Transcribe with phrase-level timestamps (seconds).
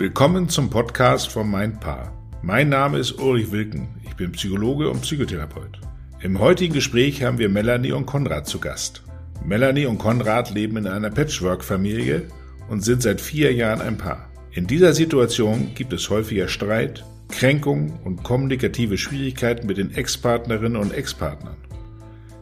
[0.00, 2.10] Willkommen zum Podcast von Mein Paar.
[2.40, 3.88] Mein Name ist Ulrich Wilken.
[4.02, 5.78] Ich bin Psychologe und Psychotherapeut.
[6.22, 9.02] Im heutigen Gespräch haben wir Melanie und Konrad zu Gast.
[9.44, 12.22] Melanie und Konrad leben in einer Patchwork-Familie
[12.70, 14.30] und sind seit vier Jahren ein Paar.
[14.52, 20.94] In dieser Situation gibt es häufiger Streit, Kränkungen und kommunikative Schwierigkeiten mit den Ex-Partnerinnen und
[20.94, 21.58] Ex-Partnern.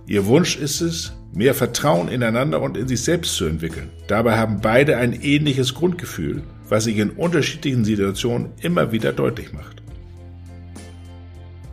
[0.06, 3.90] Ihr Wunsch ist es, mehr Vertrauen ineinander und in sich selbst zu entwickeln.
[4.06, 9.82] Dabei haben beide ein ähnliches Grundgefühl was sich in unterschiedlichen Situationen immer wieder deutlich macht.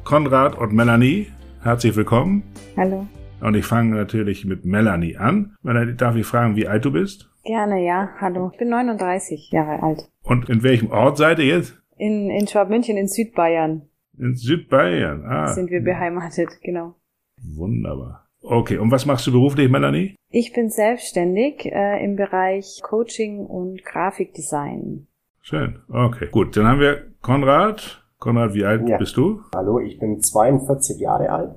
[0.03, 1.27] Konrad und Melanie,
[1.61, 2.43] herzlich willkommen.
[2.77, 3.07] Hallo.
[3.41, 5.55] Und ich fange natürlich mit Melanie an.
[5.61, 7.29] Melanie, darf ich fragen, wie alt du bist?
[7.43, 8.09] Gerne, ja.
[8.19, 8.49] Hallo.
[8.53, 10.09] Ich bin 39 Jahre alt.
[10.23, 11.79] Und in welchem Ort seid ihr jetzt?
[11.97, 13.83] In, in Schwabmünchen in Südbayern.
[14.17, 15.47] In Südbayern, ah.
[15.47, 16.95] Sind wir beheimatet, genau.
[17.37, 18.24] Wunderbar.
[18.47, 20.15] Okay, und was machst du beruflich, Melanie?
[20.29, 25.07] Ich bin selbstständig äh, im Bereich Coaching und Grafikdesign.
[25.41, 26.27] Schön, okay.
[26.31, 28.03] Gut, dann haben wir Konrad.
[28.19, 28.97] Konrad, wie alt ja.
[28.97, 29.41] bist du?
[29.55, 31.55] Hallo, ich bin 42 Jahre alt.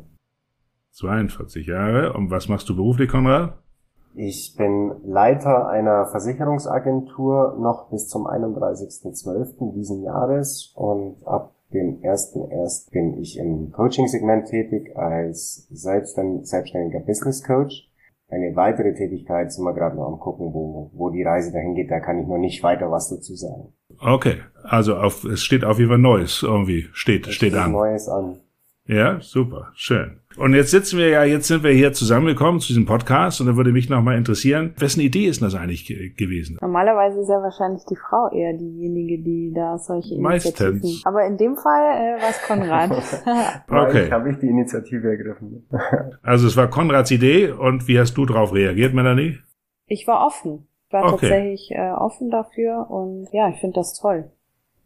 [0.92, 2.14] 42 Jahre.
[2.14, 3.58] Und was machst du beruflich, Konrad?
[4.14, 9.75] Ich bin Leiter einer Versicherungsagentur noch bis zum 31.12.
[9.75, 17.44] diesen Jahres und ab dem ersten erst bin ich im Coaching-Segment tätig als selbstständiger Business
[17.44, 17.88] Coach.
[18.30, 21.91] Eine weitere Tätigkeit sind wir gerade noch am gucken, wo, wo die Reise dahin geht.
[21.91, 23.72] Da kann ich noch nicht weiter was dazu sagen.
[24.00, 27.72] Okay, also auf, es steht auf jeden Fall Neues irgendwie, steht, es steht, steht an.
[27.72, 28.41] Neues an.
[28.86, 30.20] Ja, super, schön.
[30.39, 33.56] Und jetzt sitzen wir ja, jetzt sind wir hier zusammengekommen zu diesem Podcast und da
[33.56, 35.86] würde mich nochmal interessieren, wessen Idee ist das eigentlich
[36.17, 36.58] gewesen?
[36.61, 40.75] Normalerweise ist ja wahrscheinlich die Frau eher diejenige, die da solche Initiativen.
[40.75, 41.05] Meistens.
[41.05, 42.91] Aber in dem Fall äh, war es Konrad.
[43.89, 44.11] okay.
[44.12, 45.67] Habe ich die Initiative ergriffen.
[46.22, 49.39] also es war Konrads Idee und wie hast du darauf reagiert, Melanie?
[49.86, 50.69] Ich war offen.
[50.86, 51.11] Ich war okay.
[51.11, 54.30] tatsächlich äh, offen dafür und ja, ich finde das toll.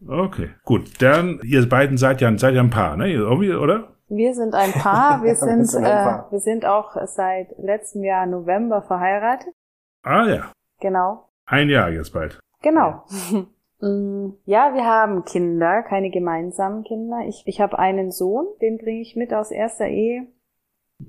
[0.08, 1.02] Okay, gut.
[1.02, 3.12] Dann, ihr beiden seid ja, seid ja ein Paar, ne?
[3.12, 3.92] Irgendwie, oder?
[4.14, 5.22] Wir sind ein Paar.
[5.22, 9.54] Wir sind, äh, wir sind auch seit letztem Jahr November verheiratet.
[10.02, 10.52] Ah ja.
[10.80, 11.28] Genau.
[11.46, 12.38] Ein Jahr jetzt bald.
[12.62, 13.04] Genau.
[13.84, 17.22] Mm, ja, wir haben Kinder, keine gemeinsamen Kinder.
[17.26, 20.28] Ich, ich habe einen Sohn, den bringe ich mit aus erster Ehe.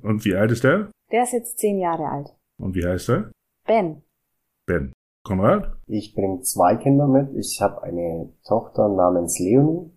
[0.02, 0.90] Und wie alt ist der?
[1.12, 2.36] Der ist jetzt zehn Jahre alt.
[2.58, 3.32] Und wie heißt er?
[3.68, 4.02] Ben.
[4.66, 4.92] Ben.
[5.24, 5.72] Konrad?
[5.86, 7.30] Ich bringe zwei Kinder mit.
[7.36, 9.92] Ich habe eine Tochter namens Leonie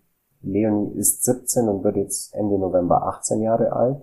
[0.47, 4.01] Leonie ist 17 und wird jetzt Ende November 18 Jahre alt.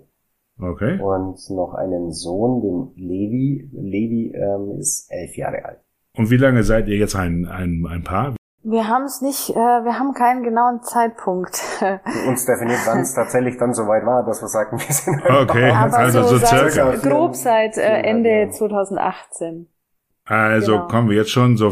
[0.60, 1.00] Okay.
[1.00, 3.68] Und noch einen Sohn, den Levi.
[3.72, 5.80] Levi ähm, ist elf Jahre alt.
[6.16, 8.34] Und wie lange seid ihr jetzt ein, ein, ein Paar?
[8.62, 11.60] Wir haben es nicht, äh, wir haben keinen genauen Zeitpunkt.
[12.28, 15.98] Uns definiert, wann es tatsächlich dann soweit war, dass wir sagen, wir sind Okay, Aber
[15.98, 16.94] also so, so circa.
[16.96, 19.68] Grob seit äh, Ende 2018.
[20.24, 20.88] Also genau.
[20.88, 21.70] kommen wir jetzt schon so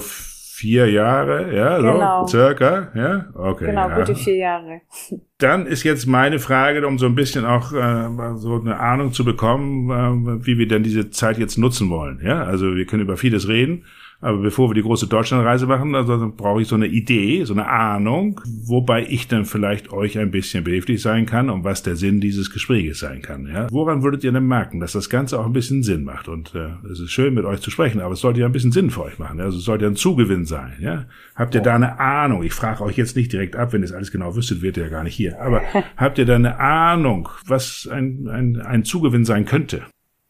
[0.54, 2.26] vier Jahre, ja, genau.
[2.26, 3.66] so circa, ja, okay.
[3.66, 3.98] Genau, ja.
[3.98, 4.82] gute vier Jahre.
[5.38, 9.24] Dann ist jetzt meine Frage, um so ein bisschen auch äh, so eine Ahnung zu
[9.24, 12.20] bekommen, äh, wie wir denn diese Zeit jetzt nutzen wollen.
[12.22, 13.86] Ja, also wir können über vieles reden.
[14.22, 17.68] Aber bevor wir die große Deutschlandreise machen, also brauche ich so eine Idee, so eine
[17.68, 22.20] Ahnung, wobei ich dann vielleicht euch ein bisschen behilflich sein kann und was der Sinn
[22.20, 23.48] dieses Gespräches sein kann.
[23.48, 23.66] Ja?
[23.72, 26.28] Woran würdet ihr denn merken, dass das Ganze auch ein bisschen Sinn macht?
[26.28, 28.70] Und äh, es ist schön, mit euch zu sprechen, aber es sollte ja ein bisschen
[28.70, 29.40] Sinn für euch machen.
[29.40, 30.74] Also es sollte ja ein Zugewinn sein.
[30.80, 31.06] Ja?
[31.34, 32.44] Habt ihr da eine Ahnung?
[32.44, 34.84] Ich frage euch jetzt nicht direkt ab, wenn ihr es alles genau wüsstet, wird ihr
[34.84, 35.40] ja gar nicht hier.
[35.40, 35.62] Aber
[35.96, 39.82] habt ihr da eine Ahnung, was ein, ein, ein Zugewinn sein könnte?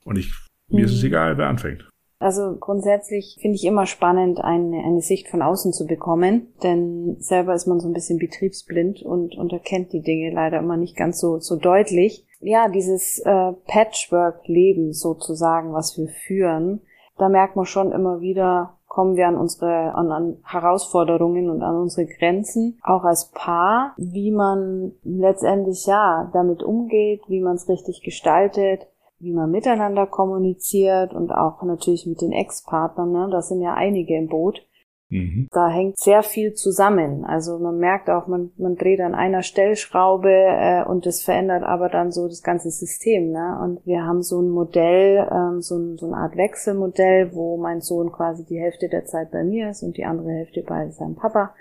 [0.04, 0.32] Und ich,
[0.70, 1.08] mir ist es hm.
[1.08, 1.91] egal, wer anfängt.
[2.22, 7.52] Also grundsätzlich finde ich immer spannend, eine, eine Sicht von außen zu bekommen, denn selber
[7.52, 11.18] ist man so ein bisschen betriebsblind und, und erkennt die Dinge leider immer nicht ganz
[11.18, 12.24] so, so deutlich.
[12.38, 16.82] Ja, dieses äh, Patchwork-Leben sozusagen, was wir führen,
[17.18, 21.76] da merkt man schon immer wieder, kommen wir an unsere an, an Herausforderungen und an
[21.76, 28.02] unsere Grenzen, auch als Paar, wie man letztendlich ja damit umgeht, wie man es richtig
[28.02, 28.86] gestaltet,
[29.22, 33.28] wie man miteinander kommuniziert und auch natürlich mit den Ex-Partnern, ne?
[33.30, 34.66] da sind ja einige im Boot.
[35.10, 35.46] Mhm.
[35.52, 37.24] Da hängt sehr viel zusammen.
[37.24, 41.88] Also man merkt auch, man, man dreht an einer Stellschraube äh, und das verändert aber
[41.88, 43.30] dann so das ganze System.
[43.30, 43.58] Ne?
[43.62, 47.80] Und wir haben so ein Modell, ähm, so, ein, so eine Art Wechselmodell, wo mein
[47.80, 51.14] Sohn quasi die Hälfte der Zeit bei mir ist und die andere Hälfte bei seinem
[51.14, 51.54] Papa.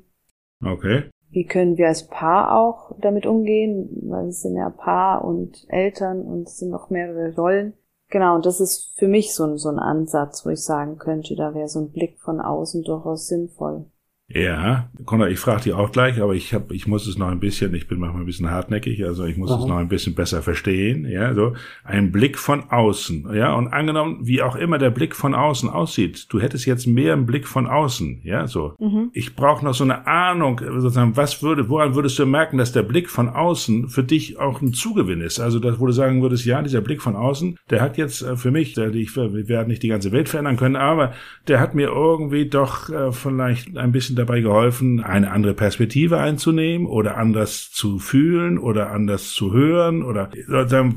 [0.66, 5.66] Okay wie können wir als Paar auch damit umgehen, weil wir sind ja Paar und
[5.70, 7.74] Eltern und es sind noch mehrere Rollen.
[8.10, 11.36] Genau, und das ist für mich so ein, so ein Ansatz, wo ich sagen könnte,
[11.36, 13.86] da wäre so ein Blick von außen durchaus sinnvoll.
[14.34, 17.40] Ja, Konrad, ich frage dich auch gleich, aber ich hab, ich muss es noch ein
[17.40, 19.60] bisschen, ich bin manchmal ein bisschen hartnäckig, also ich muss Aha.
[19.60, 24.20] es noch ein bisschen besser verstehen, ja, so ein Blick von außen, ja, und angenommen,
[24.22, 27.68] wie auch immer der Blick von außen aussieht, du hättest jetzt mehr einen Blick von
[27.68, 28.74] außen, ja, so.
[28.80, 29.10] Mhm.
[29.14, 32.84] Ich brauche noch so eine Ahnung, sozusagen, was würde, woran würdest du merken, dass der
[32.84, 35.40] Blick von außen für dich auch ein Zugewinn ist?
[35.40, 38.36] Also, das, wo du sagen würdest, ja, dieser Blick von außen, der hat jetzt äh,
[38.38, 41.14] für mich, der, ich, wir werden nicht die ganze Welt verändern können, aber
[41.48, 46.88] der hat mir irgendwie doch äh, vielleicht ein bisschen dabei geholfen, eine andere Perspektive einzunehmen
[46.88, 50.32] oder anders zu fühlen oder anders zu hören oder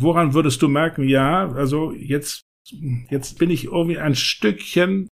[0.01, 2.43] woran würdest du merken, ja, also jetzt,
[3.11, 5.09] jetzt bin ich irgendwie ein Stückchen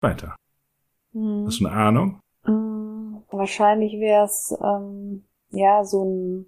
[0.00, 0.36] weiter.
[1.12, 1.44] Hm.
[1.46, 2.20] Hast du eine Ahnung?
[2.44, 6.46] Hm, wahrscheinlich wäre es ähm, ja so ein,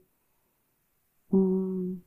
[1.30, 2.02] hm,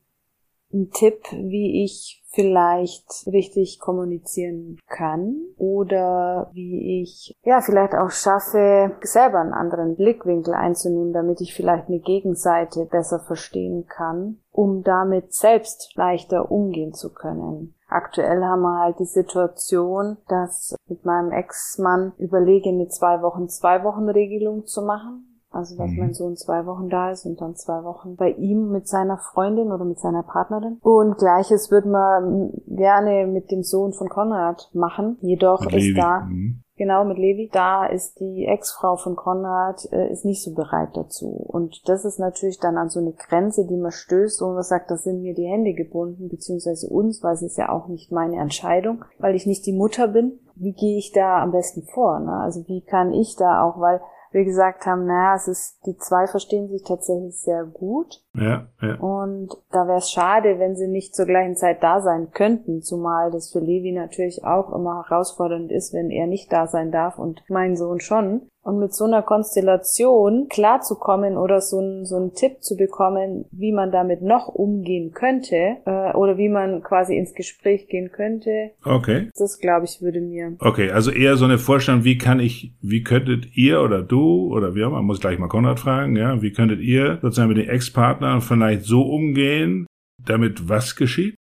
[0.74, 8.92] ein Tipp, wie ich vielleicht richtig kommunizieren kann oder wie ich ja vielleicht auch schaffe,
[9.02, 15.34] selber einen anderen Blickwinkel einzunehmen, damit ich vielleicht eine Gegenseite besser verstehen kann, um damit
[15.34, 17.74] selbst leichter umgehen zu können.
[17.88, 23.84] Aktuell haben wir halt die Situation, dass mit meinem Ex-Mann überlege, eine zwei Wochen, zwei
[23.84, 25.98] Wochen Regelung zu machen also, dass mhm.
[25.98, 29.72] mein Sohn zwei Wochen da ist und dann zwei Wochen bei ihm mit seiner Freundin
[29.72, 30.78] oder mit seiner Partnerin.
[30.82, 35.18] Und gleiches würden wir gerne mit dem Sohn von Konrad machen.
[35.22, 35.96] Jedoch mit ist Levi.
[35.96, 36.62] da, mhm.
[36.78, 41.28] genau mit Levi, da ist die Ex-Frau von Konrad, äh, ist nicht so bereit dazu.
[41.28, 44.92] Und das ist natürlich dann an so eine Grenze, die man stößt und man sagt,
[44.92, 48.40] da sind mir die Hände gebunden, beziehungsweise uns, weil es ist ja auch nicht meine
[48.40, 50.34] Entscheidung, weil ich nicht die Mutter bin.
[50.54, 52.20] Wie gehe ich da am besten vor?
[52.20, 52.34] Ne?
[52.34, 54.02] Also wie kann ich da auch, weil
[54.38, 58.24] wir gesagt haben, naja, es ist, die zwei verstehen sich tatsächlich sehr gut.
[58.34, 58.96] Ja, ja.
[59.00, 63.32] Und da wäre es schade, wenn sie nicht zur gleichen Zeit da sein könnten, zumal
[63.32, 67.44] das für Levi natürlich auch immer herausfordernd ist, wenn er nicht da sein darf und
[67.50, 68.48] mein Sohn schon.
[68.68, 73.72] Und mit so einer Konstellation klarzukommen oder so, ein, so einen Tipp zu bekommen, wie
[73.72, 78.72] man damit noch umgehen könnte äh, oder wie man quasi ins Gespräch gehen könnte.
[78.84, 79.30] Okay.
[79.38, 80.58] Das glaube ich würde mir.
[80.60, 84.76] Okay, also eher so eine Vorstellung, wie kann ich, wie könntet ihr oder du oder
[84.76, 87.70] wie auch immer, muss gleich mal Konrad fragen, ja, wie könntet ihr sozusagen mit den
[87.70, 89.88] Ex-Partnern vielleicht so umgehen,
[90.26, 91.36] damit was geschieht?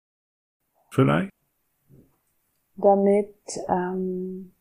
[0.91, 1.29] Vielleicht?
[2.77, 3.35] Damit
[3.67, 4.53] ähm,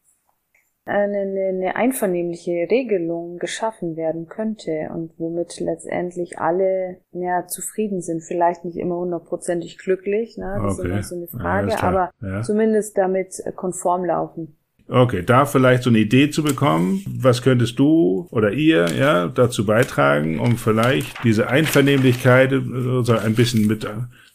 [0.86, 8.22] eine, eine einvernehmliche Regelung geschaffen werden könnte und womit letztendlich alle ja, zufrieden sind.
[8.22, 10.60] Vielleicht nicht immer hundertprozentig glücklich, ne?
[10.62, 10.88] das okay.
[10.88, 12.42] ist immer so eine Frage, ja, aber ja.
[12.42, 14.56] zumindest damit konform laufen.
[14.88, 19.66] Okay, da vielleicht so eine Idee zu bekommen, was könntest du oder ihr ja dazu
[19.66, 23.84] beitragen, um vielleicht diese Einvernehmlichkeit also ein bisschen mit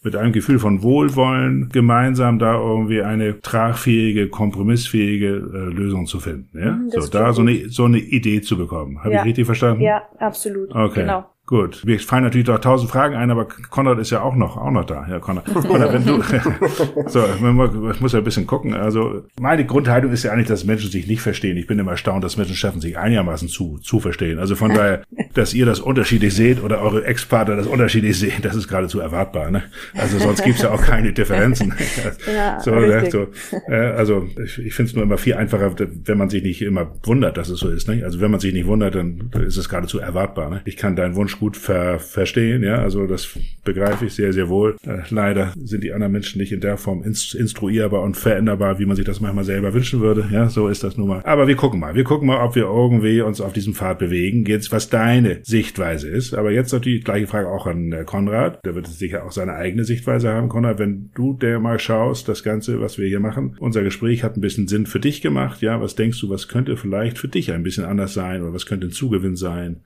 [0.04, 6.58] mit einem Gefühl von Wohlwollen gemeinsam da irgendwie eine tragfähige, kompromissfähige äh, Lösung zu finden.
[6.58, 6.72] Ja?
[6.72, 9.00] Mhm, so, da so eine, so eine Idee zu bekommen.
[9.00, 9.20] Habe ja.
[9.20, 9.82] ich richtig verstanden?
[9.82, 10.74] Ja, absolut.
[10.74, 11.02] Okay.
[11.02, 11.26] Genau.
[11.52, 14.72] Gut, mir fallen natürlich doch tausend Fragen ein, aber Konrad ist ja auch noch, auch
[14.72, 15.06] noch da.
[15.10, 15.44] Ja, Konrad.
[15.54, 16.22] Konrad, wenn du,
[17.08, 18.74] so, ich muss ja ein bisschen gucken.
[18.74, 21.58] Also, meine Grundhaltung ist ja eigentlich, dass Menschen sich nicht verstehen.
[21.58, 24.40] Ich bin immer erstaunt, dass Menschen schaffen, sich einigermaßen zu, zu verstehen.
[24.40, 25.04] Also von daher,
[25.34, 29.52] dass ihr das unterschiedlich seht oder eure Ex-Partner das unterschiedlich sehen, das ist geradezu erwartbar.
[29.52, 29.64] Ne?
[29.94, 31.74] Also sonst gibt's ja auch keine Differenzen.
[32.34, 33.10] ja, so, ne?
[33.12, 33.28] so,
[33.68, 36.94] äh, also ich, ich finde es nur immer viel einfacher, wenn man sich nicht immer
[37.04, 37.90] wundert, dass es so ist.
[37.90, 38.06] Ne?
[38.06, 40.50] Also wenn man sich nicht wundert, dann ist es geradezu erwartbar.
[40.50, 40.62] Ne?
[40.64, 43.36] Ich kann deinen Wunsch gut ver verstehen, ja, also das
[43.66, 44.78] begreife ich sehr, sehr wohl.
[44.86, 48.86] Äh, leider sind die anderen Menschen nicht in der Form inst instruierbar und veränderbar, wie
[48.86, 51.22] man sich das manchmal selber wünschen würde, ja, so ist das nun mal.
[51.24, 54.46] Aber wir gucken mal, wir gucken mal, ob wir irgendwie uns auf diesem Pfad bewegen,
[54.46, 56.36] jetzt was deine Sichtweise ist.
[56.36, 59.54] Aber jetzt natürlich die gleiche Frage auch an äh, Konrad, der wird sicher auch seine
[59.54, 60.48] eigene Sichtweise haben.
[60.48, 64.38] Konrad, wenn du der mal schaust, das Ganze, was wir hier machen, unser Gespräch hat
[64.38, 67.52] ein bisschen Sinn für dich gemacht, ja, was denkst du, was könnte vielleicht für dich
[67.52, 69.82] ein bisschen anders sein oder was könnte ein Zugewinn sein?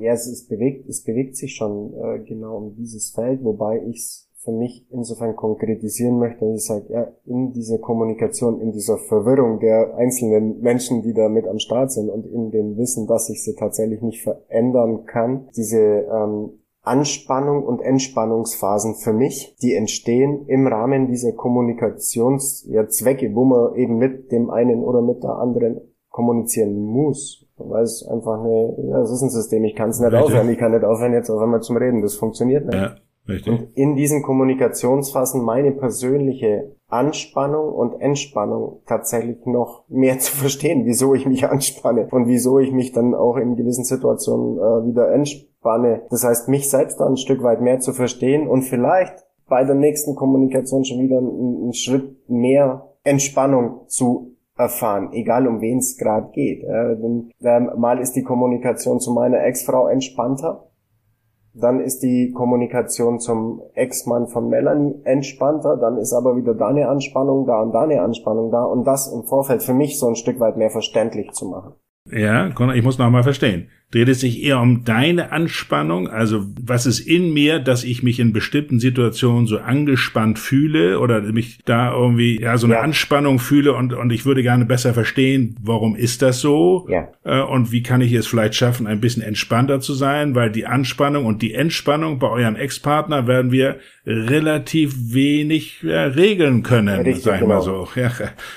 [0.00, 3.96] Ja, es ist bewegt es bewegt sich schon äh, genau um dieses Feld, wobei ich
[3.96, 8.96] es für mich insofern konkretisieren möchte, dass ich sage, ja, in dieser Kommunikation, in dieser
[8.96, 13.28] Verwirrung der einzelnen Menschen, die da mit am Start sind und in dem Wissen, dass
[13.28, 20.46] ich sie tatsächlich nicht verändern kann, diese ähm, Anspannung und Entspannungsphasen für mich, die entstehen
[20.46, 25.80] im Rahmen dieser Kommunikationszwecke, ja, wo man eben mit dem einen oder mit der anderen
[26.08, 30.12] kommunizieren muss weil es einfach eine, ja, es ist ein System, ich kann es nicht
[30.12, 30.24] richtig.
[30.24, 32.74] aufhören, ich kann nicht aufhören jetzt auf einmal zum Reden, das funktioniert nicht.
[32.74, 32.96] Ja,
[33.28, 33.52] richtig.
[33.52, 41.14] Und in diesen Kommunikationsphasen meine persönliche Anspannung und Entspannung tatsächlich noch mehr zu verstehen, wieso
[41.14, 46.02] ich mich anspanne und wieso ich mich dann auch in gewissen Situationen äh, wieder entspanne.
[46.10, 49.76] Das heißt, mich selbst da ein Stück weit mehr zu verstehen und vielleicht bei der
[49.76, 55.96] nächsten Kommunikation schon wieder einen, einen Schritt mehr Entspannung zu erfahren, egal um wen es
[55.96, 56.62] gerade geht.
[56.62, 60.70] Äh, denn, äh, mal ist die Kommunikation zu meiner Ex-Frau entspannter,
[61.54, 66.88] dann ist die Kommunikation zum Ex-Mann von Melanie entspannter, dann ist aber wieder da eine
[66.88, 70.16] Anspannung da und da eine Anspannung da und das im Vorfeld für mich so ein
[70.16, 71.72] Stück weit mehr verständlich zu machen.
[72.10, 73.68] Ja, ich muss noch mal verstehen.
[73.92, 76.08] Dreht es sich eher um deine Anspannung?
[76.08, 81.20] Also was ist in mir, dass ich mich in bestimmten Situationen so angespannt fühle oder
[81.20, 82.80] mich da irgendwie ja so eine ja.
[82.80, 86.86] Anspannung fühle und und ich würde gerne besser verstehen, warum ist das so?
[86.90, 87.08] Ja.
[87.24, 90.34] Äh, und wie kann ich es vielleicht schaffen, ein bisschen entspannter zu sein?
[90.34, 93.76] Weil die Anspannung und die Entspannung bei eurem Ex-Partner werden wir
[94.06, 97.54] relativ wenig ja, regeln können, Richtig, sag ich genau.
[97.56, 97.88] mal so.
[97.96, 98.10] Ja,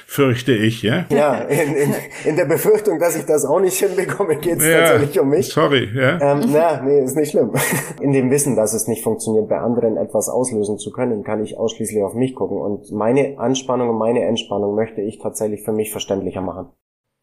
[0.06, 1.06] fürchte ich, ja.
[1.10, 1.96] Ja, in, in,
[2.26, 4.80] in der Befürchtung, dass ich das auch nicht hinbekomme, geht's ja.
[4.80, 5.48] tatsächlich um mich.
[5.50, 6.20] Sorry, ja.
[6.22, 7.52] Ähm, na, nee, ist nicht schlimm.
[8.02, 11.58] In dem Wissen, dass es nicht funktioniert, bei anderen etwas auslösen zu können, kann ich
[11.58, 12.58] ausschließlich auf mich gucken.
[12.58, 16.68] Und meine Anspannung und meine Entspannung möchte ich tatsächlich für mich verständlicher machen.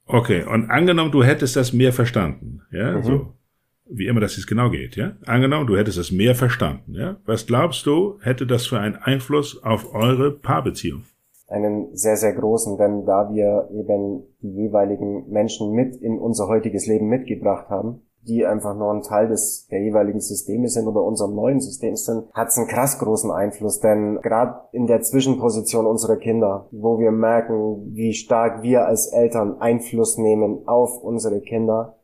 [0.06, 3.02] Okay, und angenommen, du hättest das mehr verstanden, ja, mhm.
[3.02, 3.32] so.
[3.88, 5.12] Wie immer das jetzt genau geht, ja?
[5.26, 7.16] Angenommen, du hättest das mehr verstanden, ja?
[7.24, 11.04] Was glaubst du, hätte das für einen Einfluss auf eure Paarbeziehung?
[11.48, 16.86] Einen sehr, sehr großen, denn da wir eben die jeweiligen Menschen mit in unser heutiges
[16.86, 21.34] Leben mitgebracht haben, die einfach nur ein Teil des der jeweiligen Systeme sind oder unserem
[21.34, 23.78] neuen System sind, hat es einen krass großen Einfluss.
[23.78, 29.60] Denn gerade in der Zwischenposition unserer Kinder, wo wir merken, wie stark wir als Eltern
[29.60, 31.96] Einfluss nehmen auf unsere Kinder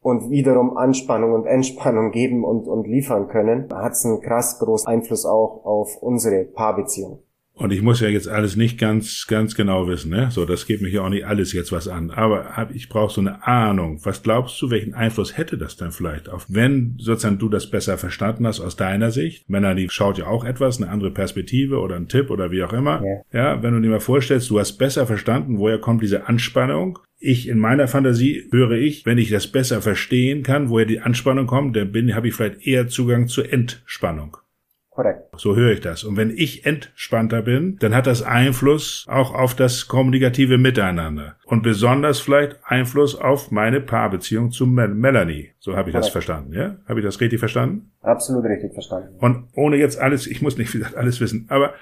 [0.00, 4.86] und wiederum Anspannung und Entspannung geben und, und liefern können, hat es einen krass großen
[4.86, 7.23] Einfluss auch auf unsere Paarbeziehung.
[7.56, 10.28] Und ich muss ja jetzt alles nicht ganz, ganz genau wissen, ne?
[10.32, 12.10] So, das geht mich ja auch nicht alles jetzt was an.
[12.10, 14.00] Aber hab, ich brauche so eine Ahnung.
[14.02, 17.96] Was glaubst du, welchen Einfluss hätte das denn vielleicht auf, wenn sozusagen du das besser
[17.96, 19.48] verstanden hast aus deiner Sicht?
[19.48, 23.02] Melanie schaut ja auch etwas, eine andere Perspektive oder ein Tipp oder wie auch immer.
[23.32, 26.98] Ja, ja wenn du dir mal vorstellst, du hast besser verstanden, woher kommt diese Anspannung.
[27.20, 31.46] Ich in meiner Fantasie höre ich, wenn ich das besser verstehen kann, woher die Anspannung
[31.46, 34.38] kommt, dann bin, habe ich vielleicht eher Zugang zur Entspannung.
[34.94, 35.34] Korrekt.
[35.36, 36.04] So höre ich das.
[36.04, 41.34] Und wenn ich entspannter bin, dann hat das Einfluss auch auf das kommunikative Miteinander.
[41.46, 45.50] Und besonders vielleicht Einfluss auf meine Paarbeziehung zu Mel Melanie.
[45.58, 46.06] So habe ich Korrekt.
[46.06, 46.76] das verstanden, ja?
[46.88, 47.90] Habe ich das richtig verstanden?
[48.02, 49.16] Absolut richtig verstanden.
[49.18, 51.74] Und ohne jetzt alles, ich muss nicht, wie gesagt, alles wissen, aber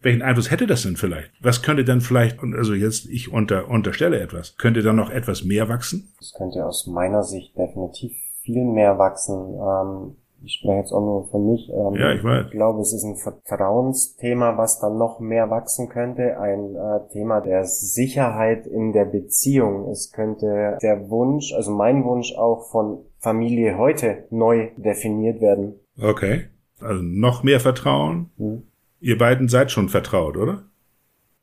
[0.00, 1.32] welchen Einfluss hätte das denn vielleicht?
[1.42, 5.68] Was könnte dann vielleicht, also jetzt ich unter, unterstelle etwas, könnte dann noch etwas mehr
[5.68, 6.12] wachsen?
[6.18, 8.12] Das könnte aus meiner Sicht definitiv
[8.42, 9.34] viel mehr wachsen.
[9.34, 11.68] Ähm, ich spreche jetzt auch nur für mich.
[11.70, 12.46] Ähm, ja, ich weiß.
[12.46, 16.38] Ich glaube, es ist ein Vertrauensthema, was dann noch mehr wachsen könnte.
[16.38, 19.88] Ein äh, Thema der Sicherheit in der Beziehung.
[19.90, 25.74] Es könnte der Wunsch, also mein Wunsch auch von Familie heute neu definiert werden.
[26.00, 26.46] Okay.
[26.80, 28.30] Also noch mehr Vertrauen.
[28.38, 28.62] Hm.
[29.00, 30.64] Ihr beiden seid schon vertraut, oder?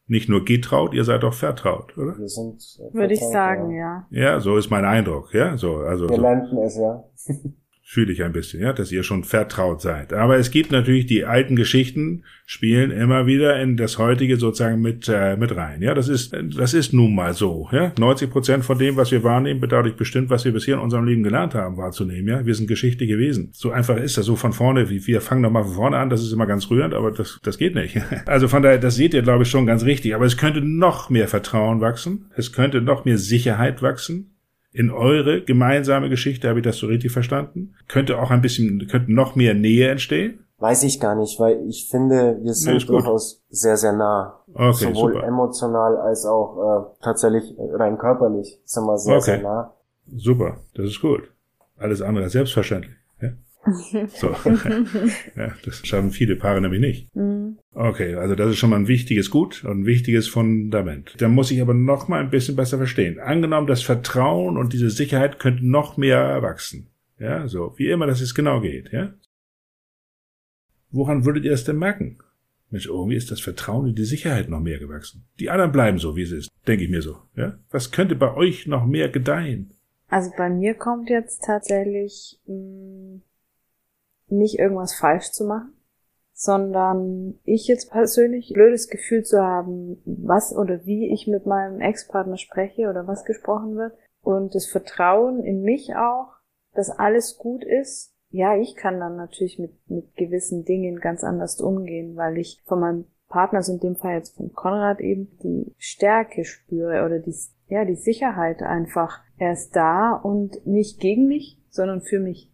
[0.09, 2.17] Nicht nur getraut, ihr seid auch vertraut, oder?
[2.17, 2.63] Wir sind.
[2.79, 4.07] Äh, Würde ich sagen, ja.
[4.09, 4.21] ja.
[4.21, 5.57] Ja, so ist mein Eindruck, ja.
[5.57, 6.09] So, also.
[6.09, 6.21] Wir so.
[6.21, 7.03] lernten es, ja.
[7.89, 10.11] fühle ich ein bisschen, ja, dass ihr schon vertraut seid.
[10.11, 15.07] Aber es gibt natürlich die alten Geschichten, spielen immer wieder in das heutige sozusagen mit
[15.07, 15.81] äh, mit rein.
[15.81, 17.69] Ja, das ist das ist nun mal so.
[17.71, 21.05] Ja, 90 Prozent von dem, was wir wahrnehmen, bedeutet bestimmt, was wir bisher in unserem
[21.05, 22.27] Leben gelernt haben, wahrzunehmen.
[22.27, 23.51] Ja, wir sind Geschichte gewesen.
[23.53, 24.25] So einfach ist das.
[24.25, 26.09] So von vorne, wie wir fangen nochmal von vorne an.
[26.09, 27.97] Das ist immer ganz rührend, aber das das geht nicht.
[28.25, 30.13] Also von daher, das seht ihr, glaube ich, schon ganz richtig.
[30.13, 32.25] Aber es könnte noch mehr Vertrauen wachsen.
[32.35, 34.36] Es könnte noch mehr Sicherheit wachsen
[34.77, 37.73] in eure gemeinsame Geschichte, habe ich das so richtig verstanden?
[37.87, 40.45] Könnte auch ein bisschen, könnte noch mehr Nähe entstehen?
[40.59, 44.39] Weiß ich gar nicht, weil ich finde, wir sind nee, durchaus sehr, sehr nah.
[44.53, 45.27] Okay, Sowohl super.
[45.27, 49.23] emotional als auch äh, tatsächlich rein körperlich sind wir sehr, okay.
[49.23, 49.73] sehr nah.
[50.15, 51.23] Super, das ist gut.
[51.77, 52.93] Alles andere selbstverständlich.
[53.67, 54.27] So.
[55.35, 57.15] ja, das schaffen viele Paare nämlich nicht.
[57.15, 57.57] Mhm.
[57.71, 61.15] Okay, also das ist schon mal ein wichtiges Gut und ein wichtiges Fundament.
[61.17, 63.19] Da muss ich aber noch mal ein bisschen besser verstehen.
[63.19, 66.87] Angenommen, das Vertrauen und diese Sicherheit könnten noch mehr wachsen.
[67.19, 69.13] Ja, so, wie immer das jetzt genau geht, ja.
[70.91, 72.19] Woran würdet ihr das denn merken?
[72.69, 75.25] Mensch, irgendwie ist das Vertrauen und die Sicherheit noch mehr gewachsen.
[75.39, 77.57] Die anderen bleiben so, wie es ist, denke ich mir so, ja.
[77.69, 79.73] Was könnte bei euch noch mehr gedeihen?
[80.09, 83.21] Also bei mir kommt jetzt tatsächlich mh, mm,
[84.27, 85.73] nicht irgendwas falsch zu machen,
[86.33, 92.37] sondern ich jetzt persönlich blödes Gefühl zu haben, was oder wie ich mit meinem Ex-Partner
[92.37, 96.33] spreche oder was gesprochen wird und das Vertrauen in mich auch,
[96.73, 98.13] dass alles gut ist.
[98.29, 102.81] Ja, ich kann dann natürlich mit, mit gewissen Dingen ganz anders umgehen, weil ich von
[102.81, 107.35] meinem Partner, also in dem Fall jetzt von Konrad eben, die Stärke spüre oder die,
[107.67, 109.21] ja, die Sicherheit einfach.
[109.37, 112.51] Er ist da und nicht gegen mich, sondern für mich.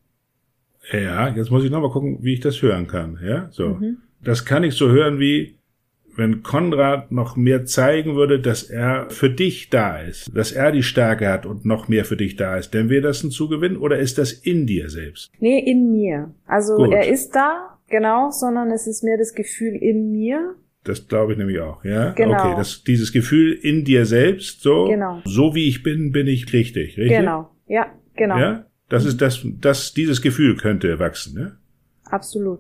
[0.91, 3.19] Ja, jetzt muss ich nochmal gucken, wie ich das hören kann.
[3.23, 3.69] Ja, so.
[3.69, 3.97] Mhm.
[4.21, 5.55] Das kann ich so hören wie,
[6.15, 10.83] wenn Konrad noch mehr zeigen würde, dass er für dich da ist, dass er die
[10.83, 13.97] Stärke hat und noch mehr für dich da ist, dann wäre das ein Zugewinn oder
[13.97, 15.31] ist das in dir selbst?
[15.39, 16.33] Nee, in mir.
[16.45, 16.93] Also Gut.
[16.93, 20.55] er ist da, genau, sondern es ist mehr das Gefühl in mir.
[20.83, 22.11] Das glaube ich nämlich auch, ja.
[22.11, 22.33] Genau.
[22.33, 25.21] Okay, das, dieses Gefühl in dir selbst, so, genau.
[25.23, 27.17] so wie ich bin, bin ich richtig, richtig?
[27.17, 28.37] Genau, ja, genau.
[28.37, 31.57] Ja, das ist das, das, dieses Gefühl könnte wachsen, ne?
[32.05, 32.59] Absolut.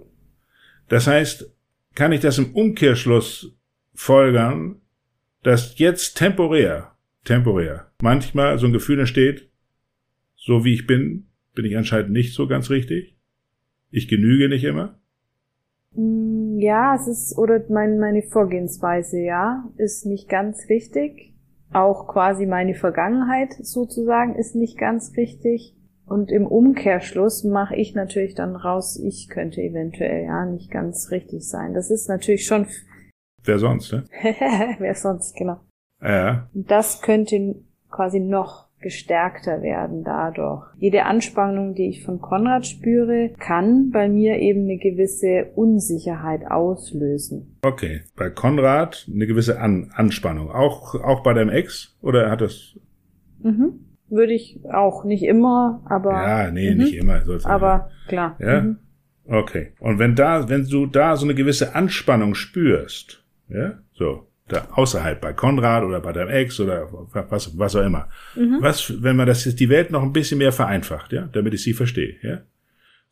[0.89, 1.51] Das heißt,
[1.95, 3.55] kann ich das im Umkehrschluss
[3.93, 4.81] folgern,
[5.43, 9.49] dass jetzt temporär, temporär, manchmal so ein Gefühl entsteht,
[10.35, 13.15] so wie ich bin, bin ich anscheinend nicht so ganz richtig.
[13.91, 14.99] Ich genüge nicht immer.
[15.93, 21.33] Mm, ja, es ist, oder mein, meine Vorgehensweise, ja, ist nicht ganz richtig.
[21.71, 25.75] Auch quasi meine Vergangenheit sozusagen ist nicht ganz richtig.
[26.05, 31.47] Und im Umkehrschluss mache ich natürlich dann raus, ich könnte eventuell ja nicht ganz richtig
[31.47, 31.73] sein.
[31.73, 32.67] Das ist natürlich schon.
[33.43, 34.03] Wer sonst, ne?
[34.79, 35.59] Wer sonst, genau.
[36.01, 36.49] Ja.
[36.53, 37.55] Das könnte
[37.89, 40.65] quasi noch gestärkter werden dadurch.
[40.77, 47.57] Jede Anspannung, die ich von Konrad spüre, kann bei mir eben eine gewisse Unsicherheit auslösen.
[47.61, 50.51] Okay, bei Konrad eine gewisse An Anspannung.
[50.51, 51.97] Auch, auch bei deinem Ex?
[52.01, 52.77] Oder hat das?
[53.41, 56.11] Mhm würde ich auch nicht immer, aber.
[56.11, 56.77] Ja, nee, mhm.
[56.77, 57.21] nicht immer.
[57.43, 58.07] aber nicht.
[58.07, 58.37] klar.
[58.39, 58.61] Ja.
[58.61, 58.77] Mhm.
[59.25, 59.73] Okay.
[59.79, 65.21] Und wenn da, wenn du da so eine gewisse Anspannung spürst, ja, so, da außerhalb
[65.21, 68.09] bei Konrad oder bei deinem Ex oder was, was auch immer.
[68.35, 68.57] Mhm.
[68.59, 71.63] Was, wenn man das jetzt die Welt noch ein bisschen mehr vereinfacht, ja, damit ich
[71.63, 72.41] sie verstehe, ja?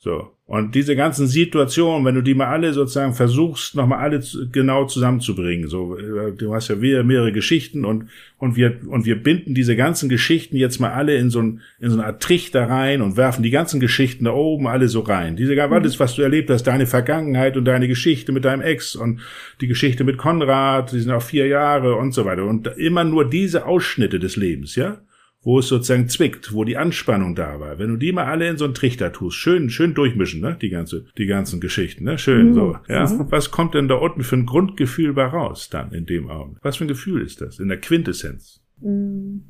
[0.03, 0.31] So.
[0.47, 4.19] Und diese ganzen Situationen, wenn du die mal alle sozusagen versuchst, nochmal alle
[4.51, 9.53] genau zusammenzubringen, so, äh, du hast ja mehrere Geschichten und, und wir, und wir binden
[9.53, 13.03] diese ganzen Geschichten jetzt mal alle in so, ein, in so eine Art Trichter rein
[13.03, 15.35] und werfen die ganzen Geschichten da oben alle so rein.
[15.35, 15.71] Diese, mhm.
[15.71, 19.21] alles, was du erlebt hast, deine Vergangenheit und deine Geschichte mit deinem Ex und
[19.61, 22.45] die Geschichte mit Konrad, die sind auch vier Jahre und so weiter.
[22.45, 24.99] Und immer nur diese Ausschnitte des Lebens, ja?
[25.43, 27.79] Wo es sozusagen zwickt, wo die Anspannung da war.
[27.79, 30.69] Wenn du die mal alle in so einen Trichter tust, schön, schön durchmischen, ne, die
[30.69, 32.53] ganze, die ganzen Geschichten, ne, schön, mhm.
[32.53, 33.07] so, ja.
[33.07, 33.31] Mhm.
[33.31, 36.63] Was kommt denn da unten für ein Grundgefühl bei raus dann in dem Augenblick?
[36.63, 38.61] Was für ein Gefühl ist das in der Quintessenz?
[38.79, 39.45] Mhm.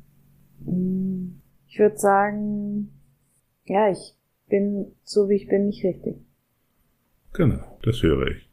[0.64, 1.42] Mhm.
[1.68, 2.90] Ich würde sagen,
[3.64, 4.14] ja, ich
[4.48, 6.16] bin so wie ich bin nicht richtig.
[7.34, 8.48] Genau, das höre ich.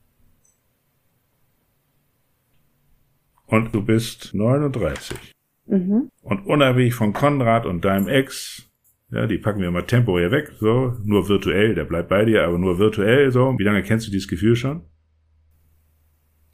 [3.45, 5.33] Und du bist 39.
[5.69, 6.09] Mhm.
[6.21, 8.67] Und unabhängig von Konrad und deinem Ex,
[9.11, 12.57] ja, die packen wir mal temporär weg, so, nur virtuell, der bleibt bei dir, aber
[12.57, 13.55] nur virtuell, so.
[13.57, 14.81] Wie lange kennst du dieses Gefühl schon?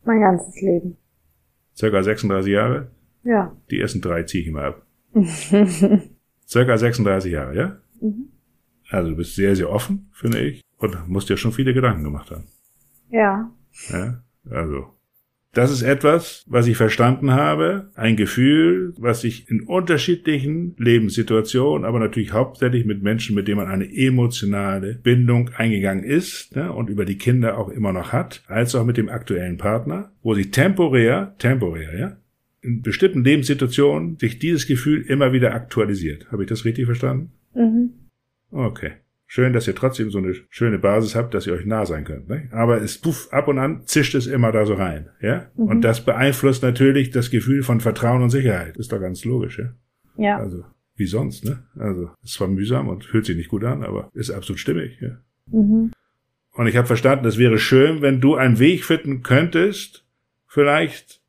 [0.04, 0.97] Mein ganzes Leben.
[1.75, 2.91] Circa 36 Jahre?
[3.23, 3.56] Ja.
[3.71, 4.86] Die ersten drei ziehe ich immer ab.
[6.47, 7.78] Circa 36 Jahre, ja?
[8.01, 8.30] Mhm.
[8.89, 12.32] Also du bist sehr, sehr offen, finde ich, und musst dir schon viele Gedanken gemacht
[12.32, 12.47] haben.
[13.10, 13.49] Ja.
[13.89, 14.94] Ja, also
[15.55, 21.99] das ist etwas, was ich verstanden habe, ein Gefühl, was sich in unterschiedlichen Lebenssituationen, aber
[21.99, 27.05] natürlich hauptsächlich mit Menschen, mit denen man eine emotionale Bindung eingegangen ist ne, und über
[27.05, 31.35] die Kinder auch immer noch hat, als auch mit dem aktuellen Partner, wo sich temporär,
[31.39, 32.17] temporär, ja,
[32.61, 36.31] in bestimmten Lebenssituationen sich dieses Gefühl immer wieder aktualisiert.
[36.31, 37.31] Habe ich das richtig verstanden?
[37.53, 37.91] Mhm.
[38.51, 38.91] Okay.
[39.27, 42.29] Schön, dass ihr trotzdem so eine schöne Basis habt, dass ihr euch nah sein könnt.
[42.29, 42.47] Ne?
[42.51, 45.09] Aber es puff, ab und an zischt es immer da so rein.
[45.19, 45.47] Ja?
[45.55, 45.67] Mhm.
[45.67, 48.77] Und das beeinflusst natürlich das Gefühl von Vertrauen und Sicherheit.
[48.77, 49.73] Ist doch ganz logisch, ja?
[50.17, 50.38] Ja.
[50.38, 50.63] Also,
[50.95, 51.63] wie sonst, ne?
[51.77, 55.17] Also, ist zwar mühsam und fühlt sich nicht gut an, aber ist absolut stimmig, ja.
[55.47, 55.91] Mhm.
[56.53, 60.05] Und ich habe verstanden, es wäre schön, wenn du einen Weg finden könntest,
[60.47, 61.21] vielleicht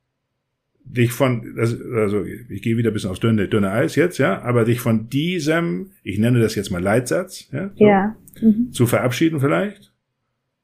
[0.86, 4.64] dich von, also ich gehe wieder ein bisschen aufs dünne, dünne Eis jetzt, ja, aber
[4.64, 8.16] dich von diesem, ich nenne das jetzt mal Leitsatz, ja, so, ja.
[8.40, 8.72] Mhm.
[8.72, 9.92] zu verabschieden vielleicht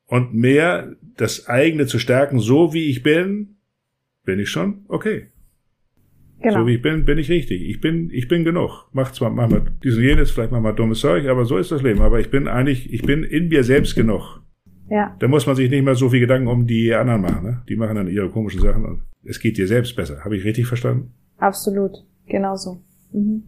[0.07, 3.57] und mehr das eigene zu stärken, so wie ich bin,
[4.25, 5.29] bin ich schon okay.
[6.43, 6.61] Genau.
[6.61, 7.63] So wie ich bin, bin ich richtig.
[7.63, 8.89] Ich bin, ich bin genug.
[8.93, 12.01] Mach zwar manchmal diesen jenes, vielleicht manchmal dummes Zeug, aber so ist das Leben.
[12.01, 14.41] Aber ich bin eigentlich, ich bin in mir selbst genug.
[14.92, 15.16] Ja.
[15.18, 17.46] Da muss man sich nicht mehr so viel Gedanken um die anderen machen.
[17.46, 17.62] Ne?
[17.66, 20.22] Die machen dann ihre komischen Sachen und es geht dir selbst besser.
[20.22, 21.14] Habe ich richtig verstanden?
[21.38, 21.92] Absolut,
[22.26, 22.83] genauso.
[23.11, 23.42] Mhm.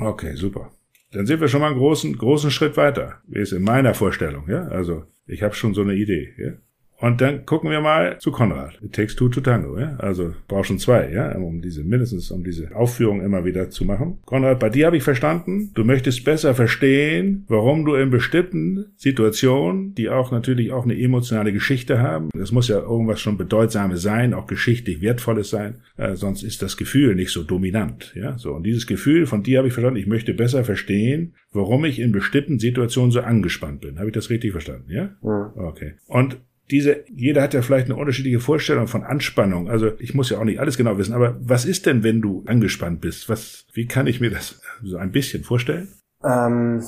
[0.00, 0.70] Okay, super.
[1.12, 4.48] Dann sind wir schon mal einen großen, großen Schritt weiter, wie es in meiner Vorstellung,
[4.48, 4.66] ja.
[4.68, 6.52] Also ich habe schon so eine Idee, ja.
[7.00, 8.78] Und dann gucken wir mal zu Konrad.
[8.82, 9.96] It takes two to tango, ja.
[9.98, 14.18] Also braucht schon zwei, ja, um diese, mindestens um diese Aufführung immer wieder zu machen.
[14.24, 19.94] Konrad, bei dir habe ich verstanden, du möchtest besser verstehen, warum du in bestimmten Situationen,
[19.94, 24.34] die auch natürlich auch eine emotionale Geschichte haben, es muss ja irgendwas schon Bedeutsames sein,
[24.34, 28.36] auch geschichtlich Wertvolles sein, äh, sonst ist das Gefühl nicht so dominant, ja.
[28.38, 32.00] So, und dieses Gefühl von dir habe ich verstanden, ich möchte besser verstehen, warum ich
[32.00, 33.98] in bestimmten Situationen so angespannt bin.
[33.98, 35.10] Habe ich das richtig verstanden, ja?
[35.22, 35.52] ja.
[35.56, 35.94] Okay.
[36.08, 36.38] Und
[36.70, 39.70] diese, jeder hat ja vielleicht eine unterschiedliche Vorstellung von Anspannung.
[39.70, 42.42] Also ich muss ja auch nicht alles genau wissen, aber was ist denn, wenn du
[42.46, 43.28] angespannt bist?
[43.28, 45.88] Was, wie kann ich mir das so ein bisschen vorstellen?
[46.22, 46.82] Ähm,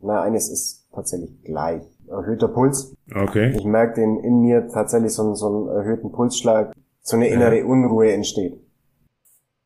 [0.00, 1.82] na, eines ist tatsächlich gleich.
[2.08, 2.94] Erhöhter Puls.
[3.14, 3.54] Okay.
[3.56, 7.64] Ich merke den in mir tatsächlich so, einen- so einen erhöhten Pulsschlag, so eine innere
[7.66, 8.54] Unruhe entsteht.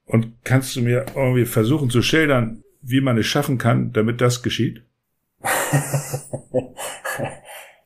[0.07, 4.43] Und kannst du mir irgendwie versuchen zu schildern, wie man es schaffen kann, damit das
[4.43, 4.83] geschieht?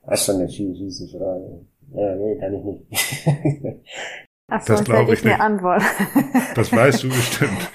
[0.07, 1.66] Das ist schon eine fiese, Frage.
[1.92, 2.83] Ja, nee, kann ich nicht.
[4.49, 5.40] Ach Das sonst glaub hätte ich nicht.
[5.40, 5.83] Antwort.
[6.55, 7.69] Das weißt du bestimmt.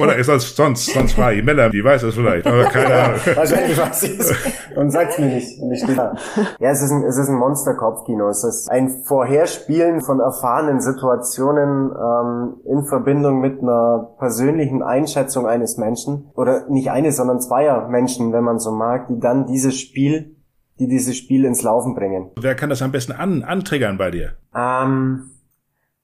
[0.00, 3.18] Oder ist das sonst, sonst frage ich Mella, die weiß das vielleicht, aber keine Ahnung.
[3.34, 4.32] Wahrscheinlich weiß ich es
[4.76, 5.58] und sag's mir nicht.
[5.96, 6.14] Da.
[6.60, 8.28] Ja, es ist ein, es ist ein Monster-Kopfkino.
[8.28, 15.76] Es ist ein Vorherspielen von erfahrenen Situationen ähm, in Verbindung mit einer persönlichen Einschätzung eines
[15.76, 16.30] Menschen.
[16.34, 20.36] Oder nicht eines, sondern zweier Menschen, wenn man so mag, die dann dieses Spiel,
[20.80, 22.30] die dieses Spiel ins Laufen bringen.
[22.40, 24.32] Wer kann das am besten an, antriggern bei dir?
[24.54, 25.30] Ähm,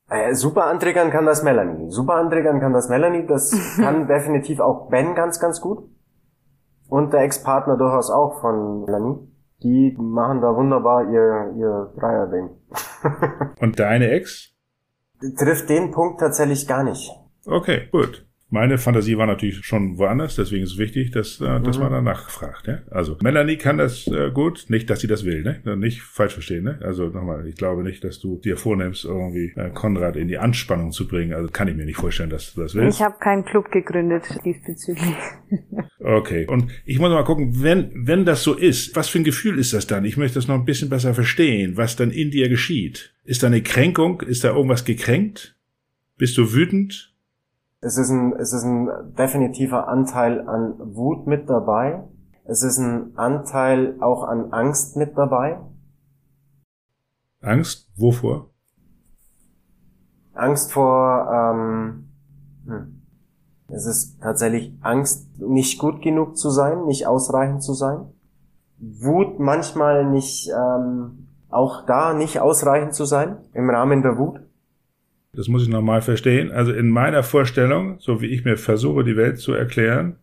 [0.08, 1.90] äh, super antriggern kann das Melanie.
[1.90, 3.26] Super antriggern kann das Melanie.
[3.26, 5.88] Das kann definitiv auch Ben ganz, ganz gut.
[6.88, 9.16] Und der Ex-Partner durchaus auch von Melanie.
[9.62, 12.50] Die machen da wunderbar ihr, ihr Dreier-Ding.
[13.60, 14.52] Und deine Ex?
[15.38, 17.10] Trifft den Punkt tatsächlich gar nicht.
[17.46, 18.26] Okay, gut.
[18.48, 21.82] Meine Fantasie war natürlich schon woanders, deswegen ist es wichtig, dass, äh, dass Mhm.
[21.82, 22.68] man danach fragt.
[22.68, 22.78] Ja?
[22.92, 25.76] Also Melanie kann das äh, gut, nicht, dass sie das will, ne?
[25.76, 26.78] Nicht falsch verstehen, ne?
[26.80, 30.92] Also nochmal, ich glaube nicht, dass du dir vornimmst, irgendwie äh, Konrad in die Anspannung
[30.92, 31.32] zu bringen.
[31.32, 33.00] Also kann ich mir nicht vorstellen, dass du das willst.
[33.00, 35.14] Ich habe keinen Club gegründet diesbezüglich.
[35.98, 36.46] Okay.
[36.46, 39.72] Und ich muss mal gucken, wenn, wenn das so ist, was für ein Gefühl ist
[39.72, 40.04] das dann?
[40.04, 43.12] Ich möchte das noch ein bisschen besser verstehen, was dann in dir geschieht.
[43.24, 44.20] Ist da eine Kränkung?
[44.20, 45.56] Ist da irgendwas gekränkt?
[46.16, 47.12] Bist du wütend?
[47.86, 52.02] Es ist ein, es ist ein definitiver Anteil an Wut mit dabei.
[52.42, 55.60] Es ist ein Anteil auch an Angst mit dabei.
[57.40, 57.88] Angst?
[57.94, 58.50] Wovor?
[60.34, 62.08] Angst vor, ähm,
[62.66, 63.02] hm.
[63.68, 68.12] es ist tatsächlich Angst, nicht gut genug zu sein, nicht ausreichend zu sein.
[68.78, 74.40] Wut manchmal nicht, ähm, auch da nicht ausreichend zu sein, im Rahmen der Wut.
[75.36, 76.50] Das muss ich nochmal verstehen.
[76.50, 80.16] Also in meiner Vorstellung, so wie ich mir versuche, die Welt zu erklären,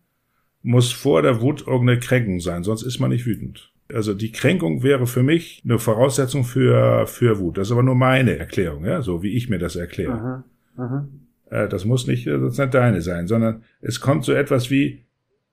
[0.64, 3.72] muss vor der Wut irgendeine Kränkung sein, sonst ist man nicht wütend.
[3.94, 7.58] Also die Kränkung wäre für mich eine Voraussetzung für, für Wut.
[7.58, 10.44] Das ist aber nur meine Erklärung, ja, so wie ich mir das erkläre.
[10.78, 10.84] Mhm.
[10.84, 11.08] Mhm.
[11.52, 15.04] Äh, Das muss nicht, das muss nicht deine sein, sondern es kommt so etwas wie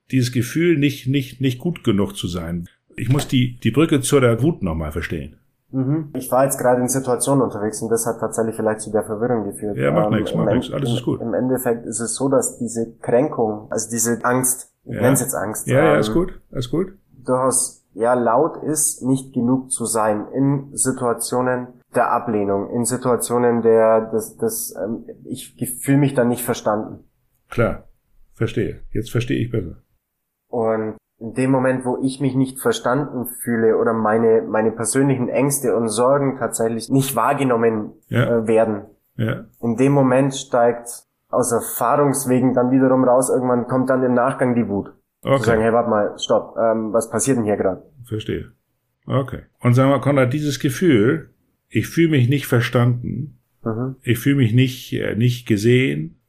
[0.09, 2.67] dieses Gefühl, nicht, nicht, nicht gut genug zu sein.
[2.95, 5.35] Ich muss die, die Brücke zu der Wut nochmal verstehen.
[5.71, 6.09] Mhm.
[6.13, 9.45] Ich war jetzt gerade in Situationen unterwegs und das hat tatsächlich vielleicht zu der Verwirrung
[9.45, 9.77] geführt.
[9.77, 11.21] Ja, macht Ähm, nichts, im macht nichts, alles ist gut.
[11.21, 15.01] Im Endeffekt ist es so, dass diese Kränkung, also diese Angst, ich Ja.
[15.01, 16.93] nenne es jetzt Angst, Ja, ja, ähm, ist gut, ist gut.
[17.23, 24.11] durchaus ja laut ist, nicht genug zu sein in Situationen der Ablehnung, in Situationen der,
[24.11, 27.03] des, des, ähm, ich fühle mich dann nicht verstanden.
[27.49, 27.83] Klar,
[28.33, 28.79] verstehe.
[28.91, 29.75] Jetzt verstehe ich besser.
[30.49, 35.75] Und in dem Moment, wo ich mich nicht verstanden fühle oder meine, meine persönlichen Ängste
[35.75, 38.39] und Sorgen tatsächlich nicht wahrgenommen Ja.
[38.39, 38.83] äh, werden,
[39.17, 40.87] Ja, in dem Moment steigt
[41.29, 44.87] aus Erfahrungswegen dann wiederum raus, irgendwann kommt dann im Nachgang die Wut.
[45.23, 47.83] Zu sagen, okay, hey, warte mal, stopp, ähm, was passiert denn hier gerade?
[48.03, 48.51] verstehe.
[49.05, 49.41] Okay.
[49.59, 51.29] Und sagen wir, Konrad, dieses Gefühl,
[51.69, 53.95] ich fühle mich nicht verstanden, Mhm.
[54.01, 56.19] ich fühle mich nicht, äh, nicht gesehen,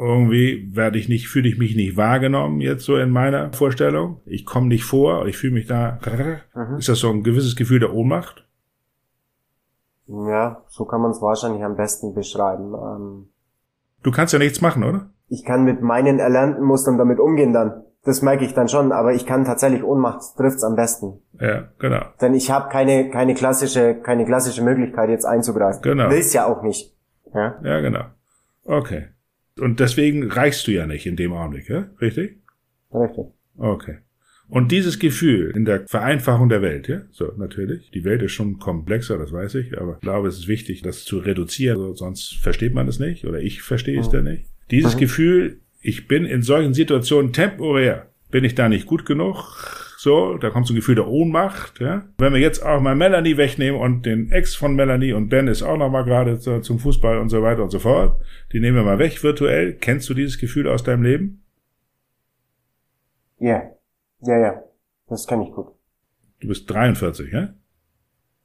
[0.00, 4.20] irgendwie werde ich nicht, fühle ich mich nicht wahrgenommen jetzt so in meiner Vorstellung.
[4.24, 5.98] Ich komme nicht vor, ich fühle mich da.
[6.54, 6.78] Mhm.
[6.78, 8.46] Ist das so ein gewisses Gefühl der Ohnmacht?
[10.08, 12.74] Ja, so kann man es wahrscheinlich am besten beschreiben.
[12.74, 13.26] Ähm,
[14.02, 15.10] Du kannst ja nichts machen, oder?
[15.32, 17.84] ich kann mit meinen erlernten Mustern damit umgehen dann.
[18.02, 21.20] Das merke ich dann schon, aber ich kann tatsächlich Ohnmacht trifft's am besten.
[21.38, 22.00] Ja, genau.
[22.20, 25.82] Denn ich habe keine, keine klassische, keine klassische Möglichkeit jetzt einzugreifen.
[25.82, 26.10] Genau.
[26.10, 26.96] Will's ja auch nicht.
[27.32, 27.60] Ja?
[27.62, 28.06] Ja, genau.
[28.64, 29.08] Okay.
[29.60, 31.88] Und deswegen reichst du ja nicht in dem Augenblick, ja?
[32.00, 32.38] Richtig?
[32.92, 33.24] Richtig.
[33.56, 33.98] Okay.
[34.48, 37.90] Und dieses Gefühl in der Vereinfachung der Welt, ja, so natürlich.
[37.92, 41.04] Die Welt ist schon komplexer, das weiß ich, aber ich glaube, es ist wichtig, das
[41.04, 44.12] zu reduzieren, also sonst versteht man es nicht oder ich verstehe es Mhm.
[44.12, 44.46] dann nicht.
[44.72, 45.00] Dieses Mhm.
[45.00, 49.44] Gefühl, ich bin in solchen Situationen temporär, bin ich da nicht gut genug,
[50.02, 52.04] so, da kommt so ein Gefühl der Ohnmacht, ja.
[52.16, 55.62] Wenn wir jetzt auch mal Melanie wegnehmen und den Ex von Melanie und Ben ist
[55.62, 58.18] auch noch mal gerade zu- zum Fußball und so weiter und so fort,
[58.52, 59.74] die nehmen wir mal weg virtuell.
[59.74, 61.44] Kennst du dieses Gefühl aus deinem Leben?
[63.38, 63.62] Ja.
[64.22, 64.62] Ja, ja.
[65.08, 65.66] Das kenne ich gut.
[66.40, 67.50] Du bist 43, ja?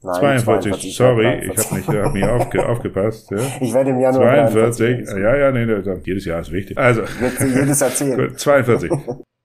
[0.03, 1.47] Nein, 42, sorry, 42.
[1.47, 3.31] ich habe nicht, hab nicht aufge, aufgepasst.
[3.31, 3.37] Ja.
[3.61, 6.77] Ich werde im Januar 42, ja, ja, nee, nee, jedes Jahr ist wichtig.
[6.77, 7.03] Also,
[7.39, 8.17] jedes erzählen.
[8.29, 8.91] gut, 42.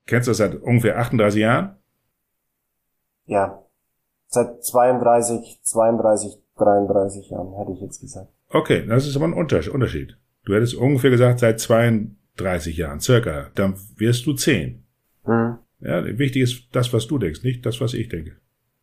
[0.07, 1.77] Kennst du das seit ungefähr 38 Jahren?
[3.31, 3.65] Ja.
[4.27, 8.29] Seit 32, 32, 33 Jahren, hätte ich jetzt gesagt.
[8.49, 10.19] Okay, das ist aber ein Unterschied.
[10.45, 13.51] Du hättest ungefähr gesagt, seit 32 Jahren, circa.
[13.55, 14.85] Dann wirst du 10.
[15.27, 15.59] Mhm.
[15.81, 18.37] Ja, wichtig ist das, was du denkst, nicht das, was ich denke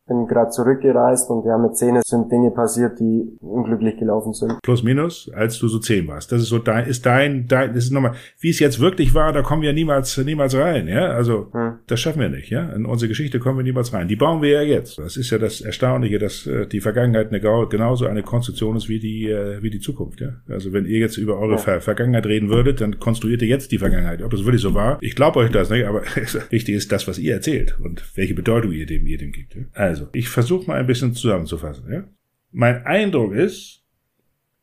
[0.07, 4.61] bin gerade zurückgereist und ja, mit zehn sind Dinge passiert, die unglücklich gelaufen sind.
[4.63, 6.31] Plus minus, als du so zehn warst.
[6.31, 9.33] Das ist so dein, ist dein, dein, das ist nochmal, wie es jetzt wirklich war,
[9.33, 11.07] da kommen wir niemals, niemals rein, ja.
[11.09, 11.79] Also, hm.
[11.87, 12.69] das schaffen wir nicht, ja.
[12.69, 14.07] In unsere Geschichte kommen wir niemals rein.
[14.07, 14.97] Die bauen wir ja jetzt.
[14.97, 18.99] Das ist ja das Erstaunliche, dass äh, die Vergangenheit eine, genauso eine Konstruktion ist wie
[18.99, 20.29] die, äh, wie die Zukunft, ja.
[20.49, 21.57] Also, wenn ihr jetzt über eure ja.
[21.57, 24.21] Ver Vergangenheit reden würdet, dann konstruiert ihr jetzt die Vergangenheit.
[24.21, 26.01] Ob das wirklich so war, ich glaube euch das nicht, aber
[26.49, 29.55] wichtig ist das, was ihr erzählt und welche Bedeutung ihr dem, ihr dem gibt.
[29.55, 29.61] Ja?
[29.73, 31.91] Also, also, ich versuche mal ein bisschen zusammenzufassen.
[31.91, 32.03] Ja?
[32.51, 33.83] Mein Eindruck ist,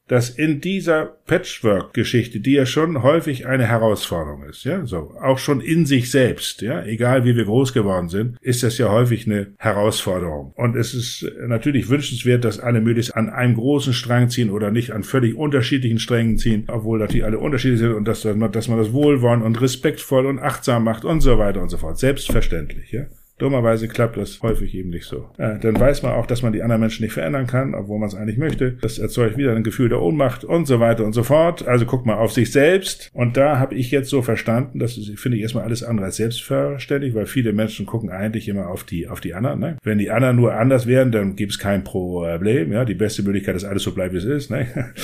[0.06, 5.62] dass in dieser Patchwork-Geschichte, die ja schon häufig eine Herausforderung ist, ja, so, auch schon
[5.62, 9.54] in sich selbst, ja, egal wie wir groß geworden sind, ist das ja häufig eine
[9.58, 10.52] Herausforderung.
[10.56, 14.90] Und es ist natürlich wünschenswert, dass alle möglichst an einem großen Strang ziehen oder nicht
[14.90, 18.78] an völlig unterschiedlichen Strängen ziehen, obwohl natürlich alle unterschiedlich sind und dass, man, dass man
[18.78, 21.98] das wohlwollend und respektvoll und achtsam macht und so weiter und so fort.
[21.98, 23.06] Selbstverständlich, ja.
[23.44, 25.28] Dummerweise klappt das häufig eben nicht so.
[25.36, 28.08] Äh, dann weiß man auch, dass man die anderen Menschen nicht verändern kann, obwohl man
[28.08, 28.78] es eigentlich möchte.
[28.80, 31.68] Das erzeugt wieder ein Gefühl der Ohnmacht und so weiter und so fort.
[31.68, 33.10] Also guckt mal auf sich selbst.
[33.12, 37.14] Und da habe ich jetzt so verstanden, das finde ich erstmal alles andere als selbstverständlich,
[37.14, 39.60] weil viele Menschen gucken eigentlich immer auf die, auf die anderen.
[39.60, 39.76] Ne?
[39.82, 42.72] Wenn die anderen nur anders wären, dann gibt es kein Problem.
[42.72, 44.50] Ja, die beste Möglichkeit ist, alles so bleibt, wie es ist.
[44.50, 44.66] Ne?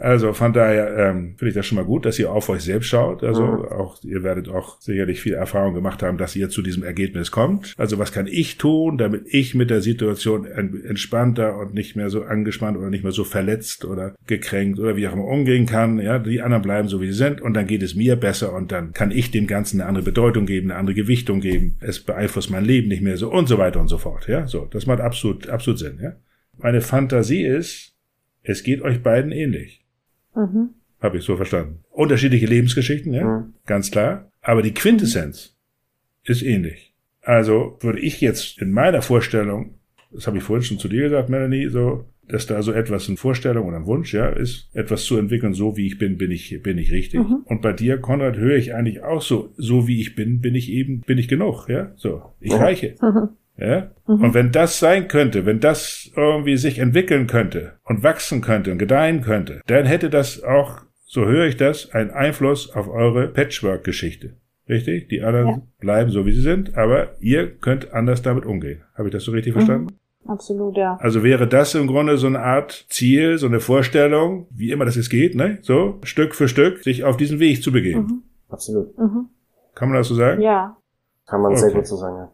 [0.00, 2.88] Also von daher ähm, finde ich das schon mal gut, dass ihr auf euch selbst
[2.88, 3.22] schaut.
[3.22, 3.64] Also mhm.
[3.66, 7.74] auch ihr werdet auch sicherlich viel Erfahrung gemacht haben, dass ihr zu diesem Ergebnis kommt.
[7.76, 12.22] Also was kann ich tun, damit ich mit der Situation entspannter und nicht mehr so
[12.22, 15.98] angespannt oder nicht mehr so verletzt oder gekränkt oder wie auch immer umgehen kann.
[15.98, 18.72] Ja, die anderen bleiben so wie sie sind und dann geht es mir besser und
[18.72, 21.76] dann kann ich dem Ganzen eine andere Bedeutung geben, eine andere Gewichtung geben.
[21.80, 24.28] Es beeinflusst mein Leben nicht mehr so und so weiter und so fort.
[24.28, 25.98] Ja, so das macht absolut absolut Sinn.
[26.02, 26.16] Ja,
[26.58, 27.94] meine Fantasie ist,
[28.42, 29.84] es geht euch beiden ähnlich.
[30.34, 30.70] Mhm.
[31.00, 31.80] Habe ich so verstanden.
[31.90, 33.54] Unterschiedliche Lebensgeschichten, ja, mhm.
[33.66, 34.30] ganz klar.
[34.42, 35.56] Aber die Quintessenz
[36.24, 36.89] ist ähnlich.
[37.22, 39.74] Also würde ich jetzt in meiner Vorstellung,
[40.12, 43.16] das habe ich vorhin schon zu dir gesagt, Melanie, so, dass da so etwas eine
[43.16, 46.62] Vorstellung oder ein Wunsch, ja, ist, etwas zu entwickeln, so wie ich bin, bin ich,
[46.62, 47.20] bin ich richtig.
[47.20, 47.42] Mhm.
[47.44, 50.70] Und bei dir, Konrad, höre ich eigentlich auch so, so wie ich bin, bin ich
[50.70, 52.94] eben, bin ich genug, ja, so, ich reiche.
[53.02, 53.30] Mhm.
[53.56, 53.90] Ja?
[54.06, 54.24] Mhm.
[54.24, 58.78] Und wenn das sein könnte, wenn das irgendwie sich entwickeln könnte und wachsen könnte und
[58.78, 64.36] gedeihen könnte, dann hätte das auch, so höre ich das, einen Einfluss auf eure Patchwork-Geschichte.
[64.70, 65.08] Richtig?
[65.08, 65.62] Die anderen ja.
[65.80, 68.82] bleiben so, wie sie sind, aber ihr könnt anders damit umgehen.
[68.94, 69.58] Habe ich das so richtig mhm.
[69.58, 69.98] verstanden?
[70.26, 70.96] Absolut, ja.
[71.00, 74.94] Also wäre das im Grunde so eine Art Ziel, so eine Vorstellung, wie immer das
[74.94, 75.58] jetzt geht, ne?
[75.62, 78.00] So, Stück für Stück, sich auf diesen Weg zu begeben.
[78.00, 78.22] Mhm.
[78.48, 78.96] Absolut.
[78.96, 79.28] Mhm.
[79.74, 80.40] Kann man das so sagen?
[80.40, 80.76] Ja.
[81.26, 81.60] Kann man okay.
[81.60, 82.28] sehr gut so sagen,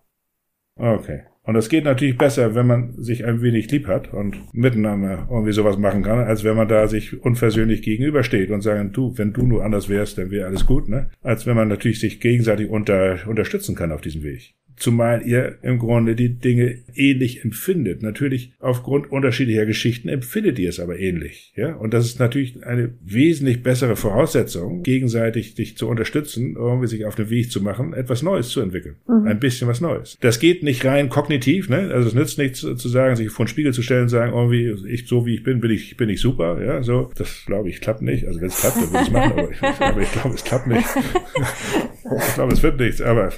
[0.79, 0.95] ja.
[0.95, 1.23] Okay.
[1.47, 5.53] Und das geht natürlich besser, wenn man sich ein wenig lieb hat und miteinander irgendwie
[5.53, 9.47] sowas machen kann, als wenn man da sich unversöhnlich gegenübersteht und sagen, du, wenn du
[9.47, 11.09] nur anders wärst, dann wäre alles gut, ne?
[11.23, 15.79] Als wenn man natürlich sich gegenseitig unter, unterstützen kann auf diesem Weg zumal ihr im
[15.79, 18.03] Grunde die Dinge ähnlich empfindet.
[18.03, 21.75] Natürlich aufgrund unterschiedlicher Geschichten empfindet ihr es aber ähnlich, ja.
[21.75, 27.15] Und das ist natürlich eine wesentlich bessere Voraussetzung, gegenseitig dich zu unterstützen, irgendwie sich auf
[27.15, 29.27] den Weg zu machen, etwas Neues zu entwickeln, mhm.
[29.27, 30.19] ein bisschen was Neues.
[30.21, 31.91] Das geht nicht rein kognitiv, ne?
[31.93, 34.75] Also es nützt nichts zu sagen, sich vor den Spiegel zu stellen und sagen, irgendwie
[34.93, 36.83] ich so wie ich bin, bin ich bin ich super, ja.
[36.83, 38.27] So, das glaube ich klappt nicht.
[38.27, 40.45] Also wenn es klappt, dann würde ich es machen, aber ich, aber ich glaube, es
[40.45, 40.87] klappt nicht.
[42.29, 43.31] ich glaube, es wird nichts, aber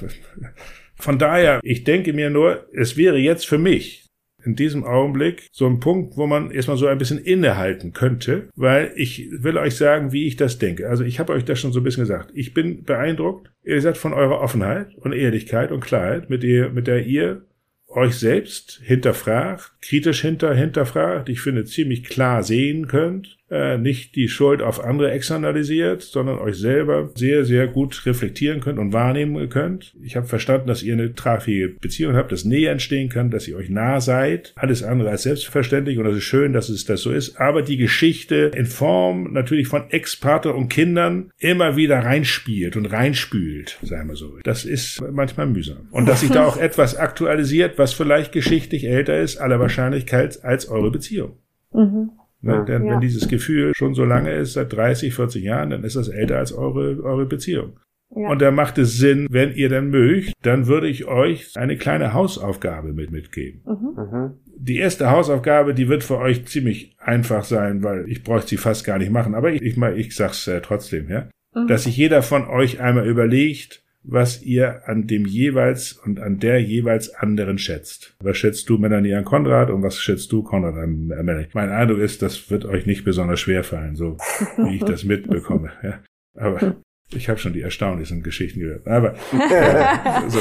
[0.99, 4.05] von daher, ich denke mir nur, es wäre jetzt für mich
[4.43, 8.91] in diesem Augenblick so ein Punkt, wo man erstmal so ein bisschen innehalten könnte, weil
[8.95, 10.89] ich will euch sagen, wie ich das denke.
[10.89, 12.31] Also ich habe euch das schon so ein bisschen gesagt.
[12.33, 16.87] Ich bin beeindruckt, ihr seid von eurer Offenheit und Ehrlichkeit und Klarheit, mit der, mit
[16.87, 17.45] der ihr
[17.87, 24.27] euch selbst hinterfragt, kritisch hinter, hinterfragt, ich finde ziemlich klar sehen könnt, äh, nicht die
[24.27, 29.95] Schuld auf andere externalisiert, sondern euch selber sehr, sehr gut reflektieren könnt und wahrnehmen könnt.
[30.03, 33.57] Ich habe verstanden, dass ihr eine tragfähige Beziehung habt, dass Nähe entstehen kann, dass ihr
[33.57, 34.53] euch nah seid.
[34.55, 37.39] Alles andere als selbstverständlich und es ist schön, dass es das so ist.
[37.39, 43.79] Aber die Geschichte in Form natürlich von Ex-Partner und Kindern immer wieder reinspielt und reinspült,
[43.81, 44.37] sagen wir so.
[44.43, 45.87] Das ist manchmal mühsam.
[45.91, 50.69] Und dass sich da auch etwas aktualisiert, was vielleicht geschichtlich älter ist, aller Wahrscheinlichkeit als
[50.69, 51.37] eure Beziehung.
[51.73, 52.11] Mhm.
[52.41, 52.53] Ne?
[52.53, 52.63] Ja.
[52.63, 52.93] Denn ja.
[52.93, 56.37] wenn dieses Gefühl schon so lange ist, seit 30, 40 Jahren, dann ist das älter
[56.37, 57.79] als eure, eure Beziehung.
[58.15, 58.29] Ja.
[58.29, 62.13] Und da macht es Sinn, wenn ihr dann mögt, dann würde ich euch eine kleine
[62.13, 63.61] Hausaufgabe mit mitgeben.
[63.65, 64.03] Mhm.
[64.03, 64.31] Mhm.
[64.57, 68.83] Die erste Hausaufgabe, die wird für euch ziemlich einfach sein, weil ich bräuchte sie fast
[68.83, 69.35] gar nicht machen.
[69.35, 71.29] Aber ich, ich, ich sag's äh, trotzdem, ja.
[71.53, 71.67] Mhm.
[71.67, 76.61] Dass sich jeder von euch einmal überlegt, was ihr an dem jeweils und an der
[76.61, 78.15] jeweils anderen schätzt.
[78.21, 81.47] Was schätzt du Melanie an Konrad und was schätzt du Konrad an Melanie?
[81.53, 84.17] Mein Eindruck ist, das wird euch nicht besonders schwer fallen, so
[84.57, 85.71] wie ich das mitbekomme.
[85.83, 85.99] Ja.
[86.35, 86.75] Aber
[87.13, 88.87] ich habe schon die erstaunlichsten Geschichten gehört.
[88.87, 90.39] Aber äh, so.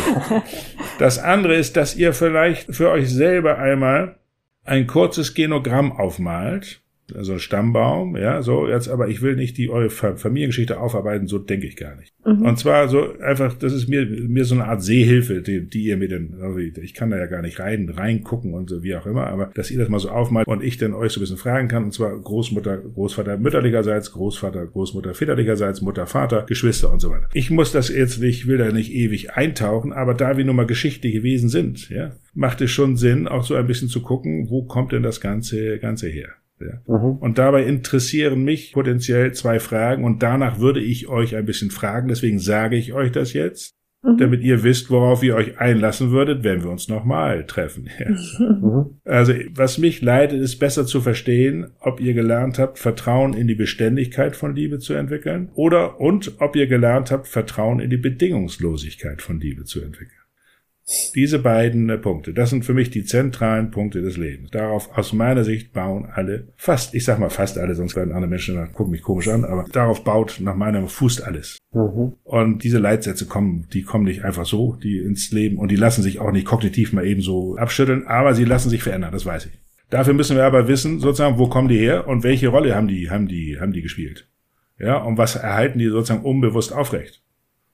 [0.98, 4.18] das andere ist, dass ihr vielleicht für euch selber einmal
[4.64, 6.82] ein kurzes Genogramm aufmalt
[7.14, 11.66] also Stammbaum, ja, so jetzt, aber ich will nicht die eure Familiengeschichte aufarbeiten, so denke
[11.66, 12.12] ich gar nicht.
[12.24, 12.42] Mhm.
[12.42, 15.96] Und zwar so einfach, das ist mir mir so eine Art Sehhilfe, die, die ihr
[15.96, 19.06] mir denn, also ich kann da ja gar nicht rein reingucken und so wie auch
[19.06, 21.36] immer, aber dass ihr das mal so aufmalt und ich dann euch so ein bisschen
[21.36, 27.10] fragen kann und zwar Großmutter, Großvater mütterlicherseits, Großvater, Großmutter väterlicherseits, Mutter, Vater, Geschwister und so
[27.10, 27.28] weiter.
[27.32, 30.66] Ich muss das jetzt nicht, will da nicht ewig eintauchen, aber da wir nun mal
[30.66, 34.62] geschichtliche Wesen sind, ja, macht es schon Sinn, auch so ein bisschen zu gucken, wo
[34.62, 36.37] kommt denn das ganze ganze her?
[36.60, 36.80] Ja.
[36.86, 37.18] Mhm.
[37.18, 42.08] Und dabei interessieren mich potenziell zwei Fragen und danach würde ich euch ein bisschen fragen,
[42.08, 44.16] deswegen sage ich euch das jetzt, mhm.
[44.18, 47.88] damit ihr wisst, worauf ihr euch einlassen würdet, wenn wir uns nochmal treffen.
[47.98, 48.06] Ja.
[48.58, 49.00] Mhm.
[49.04, 53.54] Also was mich leidet, ist besser zu verstehen, ob ihr gelernt habt, Vertrauen in die
[53.54, 59.22] Beständigkeit von Liebe zu entwickeln oder und ob ihr gelernt habt, Vertrauen in die Bedingungslosigkeit
[59.22, 60.18] von Liebe zu entwickeln.
[61.14, 64.50] Diese beiden äh, Punkte, das sind für mich die zentralen Punkte des Lebens.
[64.50, 68.30] Darauf aus meiner Sicht bauen alle, fast, ich sag mal fast alle, sonst werden andere
[68.30, 71.58] Menschen gucken mich komisch an, aber darauf baut nach meinem Fuß alles.
[71.74, 72.14] Mhm.
[72.24, 76.02] Und diese Leitsätze kommen, die kommen nicht einfach so, die ins Leben und die lassen
[76.02, 79.46] sich auch nicht kognitiv mal eben so abschütteln, aber sie lassen sich verändern, das weiß
[79.46, 79.58] ich.
[79.90, 83.10] Dafür müssen wir aber wissen, sozusagen, wo kommen die her und welche Rolle haben die,
[83.10, 84.28] haben die, haben die gespielt.
[84.78, 87.22] Ja, und was erhalten die sozusagen unbewusst aufrecht?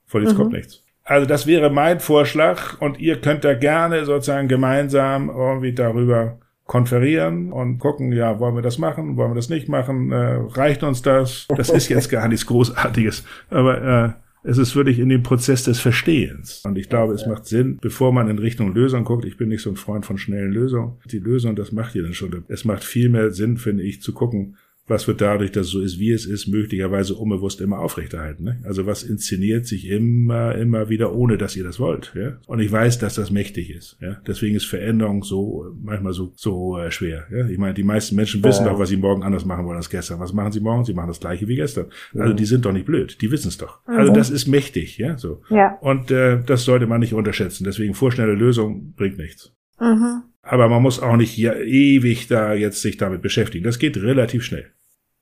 [0.07, 0.37] Vor jetzt mhm.
[0.37, 0.84] kommt nichts.
[1.05, 7.53] Also das wäre mein Vorschlag und ihr könnt da gerne sozusagen gemeinsam irgendwie darüber konferieren
[7.53, 11.03] und gucken, ja, wollen wir das machen, wollen wir das nicht machen, äh, reicht uns
[11.03, 11.47] das?
[11.55, 15.81] Das ist jetzt gar nichts Großartiges, aber äh, es ist wirklich in dem Prozess des
[15.81, 16.63] Verstehens.
[16.65, 19.63] Und ich glaube, es macht Sinn, bevor man in Richtung Lösung guckt, ich bin nicht
[19.63, 22.45] so ein Freund von schnellen Lösungen, die Lösung, das macht ihr dann schon.
[22.49, 25.81] Es macht viel mehr Sinn, finde ich, zu gucken, was wird dadurch, dass es so
[25.81, 28.45] ist, wie es ist, möglicherweise unbewusst immer aufrechterhalten.
[28.45, 28.61] Ne?
[28.65, 32.13] Also was inszeniert sich immer, immer wieder, ohne dass ihr das wollt.
[32.15, 32.37] Ja?
[32.47, 33.97] Und ich weiß, dass das mächtig ist.
[34.01, 34.21] Ja?
[34.27, 37.27] Deswegen ist Veränderung so manchmal so, so äh, schwer.
[37.31, 37.49] Ja?
[37.49, 38.73] Ich meine, die meisten Menschen wissen ja.
[38.73, 40.21] doch, was sie morgen anders machen wollen als gestern.
[40.21, 40.85] Was machen sie morgen?
[40.85, 41.87] Sie machen das gleiche wie gestern.
[42.15, 42.37] Also mhm.
[42.37, 43.21] die sind doch nicht blöd.
[43.23, 43.79] Die wissen es doch.
[43.87, 43.95] Mhm.
[43.95, 44.99] Also das ist mächtig.
[44.99, 45.41] Ja, so.
[45.49, 45.79] Ja.
[45.81, 47.65] Und äh, das sollte man nicht unterschätzen.
[47.65, 49.55] Deswegen vorschnelle Lösung bringt nichts.
[49.81, 50.25] Mhm.
[50.45, 53.65] Aber man muss auch nicht hier ewig da jetzt sich damit beschäftigen.
[53.65, 54.71] Das geht relativ schnell.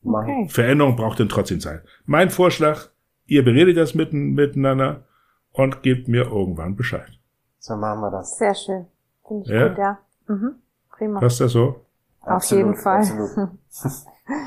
[0.04, 0.48] Okay.
[0.48, 1.82] Veränderung braucht dann trotzdem Zeit.
[2.06, 2.88] Mein Vorschlag,
[3.26, 5.04] ihr beredet das mitten, miteinander
[5.52, 7.18] und gebt mir irgendwann Bescheid.
[7.58, 8.36] So machen wir das.
[8.38, 8.86] Sehr schön.
[9.26, 9.68] Finde ich ja?
[9.68, 9.98] gut, ja.
[10.26, 10.54] Mhm.
[10.90, 11.20] Prima.
[11.20, 11.86] Passt das so?
[12.20, 13.30] Auf absolut, jeden Fall.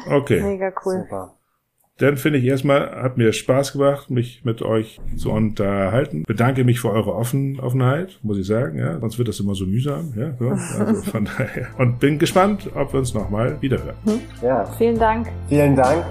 [0.11, 0.41] okay.
[0.41, 1.01] Mega cool.
[1.03, 1.34] Super.
[1.97, 6.23] Dann finde ich erstmal, hat mir Spaß gemacht, mich mit euch zu unterhalten.
[6.23, 8.77] Bedanke mich für eure Offen Offenheit, muss ich sagen.
[8.77, 10.13] Ja, sonst wird das immer so mühsam.
[10.17, 10.49] Ja, so.
[10.49, 11.67] also von daher.
[11.77, 13.95] Und bin gespannt, ob wir uns nochmal wiederhören.
[14.41, 14.65] Ja.
[14.77, 15.27] Vielen Dank.
[15.47, 16.03] Vielen Dank.